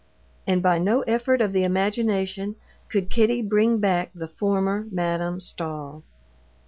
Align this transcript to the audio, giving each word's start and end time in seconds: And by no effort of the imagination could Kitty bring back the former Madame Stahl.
And 0.47 0.63
by 0.63 0.79
no 0.79 1.01
effort 1.01 1.41
of 1.41 1.53
the 1.53 1.63
imagination 1.63 2.55
could 2.89 3.11
Kitty 3.11 3.43
bring 3.43 3.77
back 3.77 4.09
the 4.15 4.27
former 4.27 4.87
Madame 4.89 5.39
Stahl. 5.39 6.01